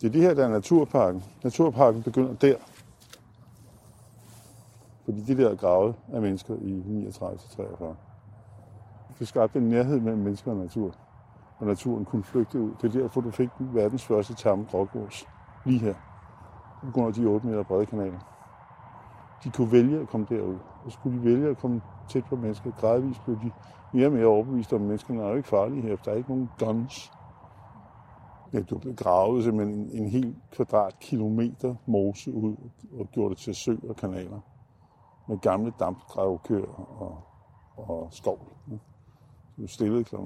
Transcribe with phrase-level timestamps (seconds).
[0.00, 1.24] Det er det her, der er naturparken.
[1.44, 2.56] Naturparken begynder der.
[5.04, 7.84] Fordi det der er gravet af mennesker i 39-43.
[9.18, 10.94] Det skabte en nærhed mellem mennesker og natur.
[11.58, 12.70] Og naturen kunne flygte ud.
[12.82, 15.26] Det er derfor, du fik verdens første tamme grågås.
[15.64, 15.94] Lige her.
[16.84, 18.18] På grund af de 8 meter brede kanaler.
[19.44, 20.58] De kunne vælge at komme derud.
[20.84, 23.50] Og skulle de vælge at komme tæt på mennesker, gradvist blev de
[23.92, 25.96] mere og mere overbevist om, at menneskerne er jo ikke farlige her.
[26.04, 27.12] Der er ikke nogen guns.
[28.52, 32.56] Ja, du gravede simpelthen en, en hel kvadratkilometer mose ud
[32.98, 34.40] og gjorde det til sø og kanaler
[35.28, 37.18] med gamle dampgravkøer og,
[37.76, 38.48] og skov.
[39.56, 40.16] Du stillede kl.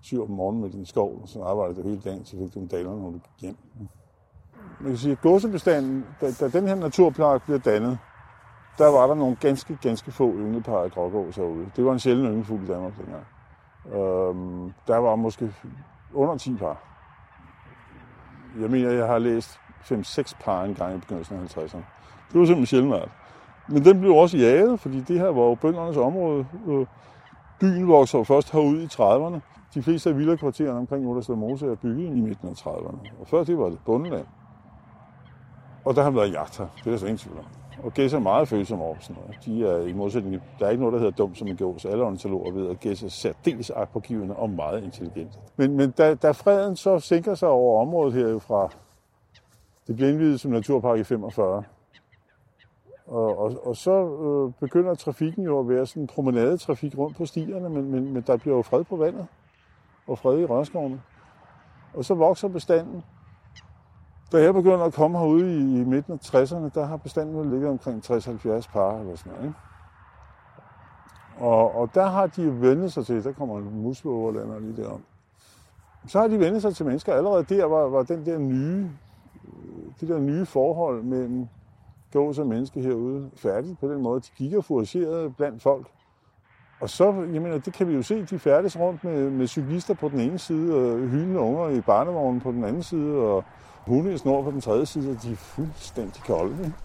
[0.00, 2.60] 7 om morgenen med din skov, og så arbejdede du hele dagen, så fik du
[2.60, 3.56] en daler, når du gik hjem.
[4.80, 7.98] Man kan sige, at gåsebestanden, da, da den her naturpark blev dannet,
[8.78, 11.70] der var der nogle ganske, ganske få ynglepar af grågås herude.
[11.76, 13.26] Det var en sjælden ynglefugl i Danmark dengang.
[13.86, 15.54] Øhm, der var måske
[16.14, 16.91] under 10 par.
[18.60, 21.82] Jeg mener, jeg har læst 5-6 par en gang i begyndelsen af 50'erne.
[22.32, 23.10] Det var simpelthen sjældent.
[23.68, 26.46] Men den blev også jaget, fordi det her var jo bøndernes område.
[26.68, 26.86] Øh,
[27.60, 29.40] byen voksede først herude i 30'erne.
[29.74, 33.20] De fleste af villakvartererne omkring Oddersted Mose er bygget i midten af 30'erne.
[33.20, 34.26] Og før det var det bundeland.
[35.84, 36.66] Og der har været jagt her.
[36.78, 37.61] Det er der så ingen tvivl om.
[37.82, 39.44] Og gæs er meget følsomme over sådan noget.
[39.44, 41.84] De er i modsætning, der er ikke noget, der hedder dum som en gås.
[41.84, 45.38] Alle ornitologer ved, at gæs er særdeles akpågivende og meget intelligente.
[45.56, 48.68] Men, men da, da freden så sænker sig over området her fra,
[49.86, 51.62] det bliver indvidet som naturpark i 45,
[53.06, 57.26] og, og, og så øh, begynder trafikken jo at være sådan en promenadetrafik rundt på
[57.26, 59.26] stierne, men, men, men der bliver jo fred på vandet
[60.06, 61.02] og fred i rørskovene.
[61.94, 63.04] Og så vokser bestanden.
[64.32, 67.70] Da jeg begyndte at komme herude i, i midten af 60'erne, der har bestanden ligget
[67.70, 69.44] omkring 60-70 par eller sådan noget.
[69.44, 69.54] Ikke?
[71.36, 75.02] Og, og der har de vendt sig til, der kommer en musleoverlander lige derom.
[76.06, 77.14] Så har de vendt sig til mennesker.
[77.14, 78.90] Allerede der var, var den der nye,
[79.44, 81.48] øh, det der nye forhold mellem
[82.12, 84.20] gås og menneske herude færdigt på den måde.
[84.20, 85.86] De gik og foragerede blandt folk.
[86.80, 89.94] Og så, jeg mener, det kan vi jo se, de færdes rundt med, med cyklister
[89.94, 93.44] på den ene side, og hyldende unger i barnevognen på den anden side, og
[93.86, 96.64] hunde i snor på den tredje side, og de er fuldstændig kolde.
[96.64, 96.76] Ikke?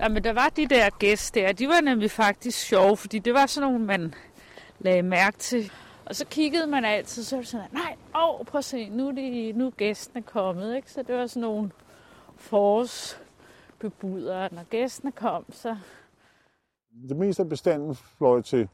[0.00, 3.46] Jamen, der var de der gæster der, de var nemlig faktisk sjove, fordi det var
[3.46, 4.14] sådan nogle, man
[4.78, 5.72] lagde mærke til.
[6.06, 9.08] Og så kiggede man altid, så var det sådan, nej, åh, prøv at se, nu
[9.08, 10.76] er, de, nu er gæsten kommet.
[10.76, 10.92] Ikke?
[10.92, 11.70] Så det var sådan nogle
[12.36, 14.48] forårsbebudere.
[14.52, 15.76] Når gæsten kom, så...
[17.08, 18.68] Det meste af bestanden fløj til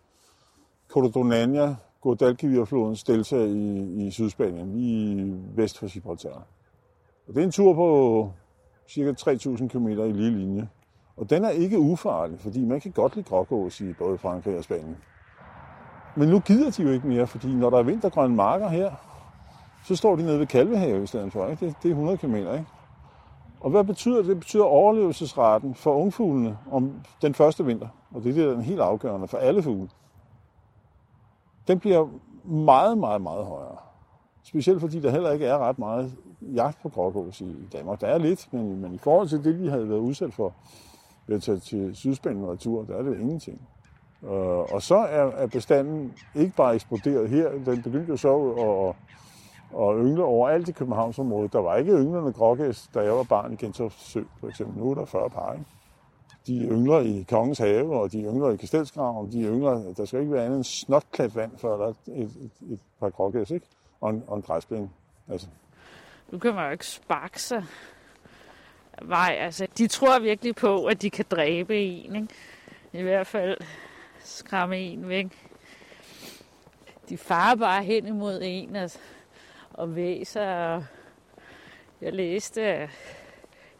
[0.89, 6.47] Cordonania, Guadalquivir-flodens delta i, i Sydspanien, lige vest for Gibraltar.
[7.29, 8.31] Og det er en tur på
[8.89, 10.69] cirka 3.000 km i lige linje.
[11.17, 14.65] Og den er ikke ufarlig, fordi man kan godt lide grågås i både Frankrig og
[14.65, 14.97] Spanien.
[16.17, 18.91] Men nu gider de jo ikke mere, fordi når der er vintergrønne marker her,
[19.85, 21.49] så står de nede ved Kalvehave i stedet for.
[21.49, 21.67] Ikke?
[21.67, 22.35] Det, det er 100 km.
[22.35, 22.65] Ikke?
[23.60, 24.26] Og hvad betyder det?
[24.26, 26.92] Det betyder overlevelsesraten for ungfuglene om
[27.22, 27.88] den første vinter.
[28.14, 29.88] Og det er den helt afgørende for alle fugle.
[31.69, 32.08] Den bliver
[32.44, 33.76] meget, meget, meget højere.
[34.42, 38.00] Specielt fordi der heller ikke er ret meget jagt på grågås i Danmark.
[38.00, 40.52] Der er lidt, men, men i forhold til det, vi havde været udsat for
[41.26, 43.60] ved at tage til Sydspanien og retur, der er det ingenting.
[44.25, 44.30] Øh,
[44.75, 48.94] og så er, er bestanden ikke bare eksploderet her, den begyndte jo så at, at
[49.73, 51.53] og yngle overalt i Københavnsområdet.
[51.53, 54.79] Der var ikke ynglende grågæs, da jeg var barn i Gentofte Sø, for eksempel.
[54.83, 55.65] Nu er der 40 par, ikke?
[56.47, 59.33] De yngler i Kongens Have, og de yngler i Kastelsgraven.
[59.33, 62.73] De yngler, der skal ikke være andet end snotklat vand, før der er et, et,
[62.73, 63.67] et par grågæs, ikke?
[64.01, 64.91] Og en, og en græsplæne.
[65.31, 65.47] Altså.
[66.31, 67.65] Nu kan man jo ikke sparke sig.
[69.03, 69.37] vej.
[69.41, 72.29] altså, de tror virkelig på, at de kan dræbe en, ikke?
[72.93, 73.56] I hvert fald
[74.25, 75.27] skræmme en væk.
[77.09, 78.99] De farer bare hen imod en altså
[79.75, 80.83] og væser.
[82.01, 82.91] Jeg læste, at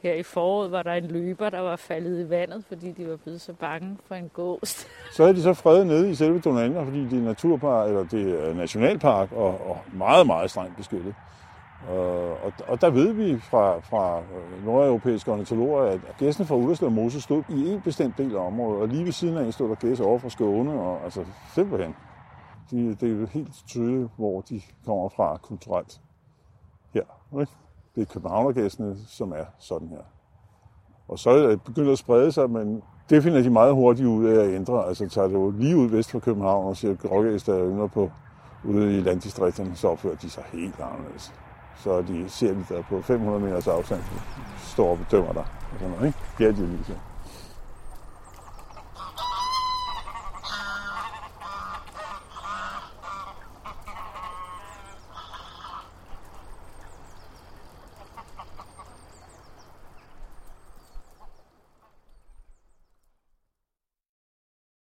[0.03, 3.17] her i foråret var der en løber, der var faldet i vandet, fordi de var
[3.17, 4.87] blevet så bange for en gås.
[5.17, 8.49] Så er de så fredet nede i selve Donania, fordi det er naturpark, eller det
[8.49, 11.15] er nationalpark, og, og meget, meget strengt beskyttet.
[11.89, 14.21] Og, og der ved vi fra, fra
[14.65, 18.89] nordeuropæiske ornitologer, at gæsten fra Ullerslev Mose stod i en bestemt del af området, og
[18.89, 21.25] lige ved siden af stod der gæs over fra Skåne, og altså
[21.55, 21.95] simpelthen.
[22.71, 26.01] De, det er jo helt tydeligt, hvor de kommer fra kulturelt
[26.95, 27.03] her.
[27.41, 27.53] Ikke?
[27.95, 30.03] Det er københavnergæstene, som er sådan her.
[31.09, 34.25] Og så er det begyndt at sprede sig, men det finder de meget hurtigt ud
[34.25, 34.87] af at ændre.
[34.87, 37.89] Altså tager det jo lige ud vest for København og siger, at grågæster er yngre
[37.89, 38.11] på
[38.65, 41.33] ude i landdistrikterne, så opfører de sig helt anderledes
[41.79, 44.01] så de ser de der på 500 meters afstand,
[44.59, 45.43] står og bedømmer dig.
[45.43, 46.19] Og sådan noget, ikke?
[46.39, 46.93] Det er de lige så.